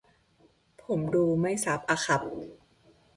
[0.83, 2.21] ผมดูไม่ซับอะครับ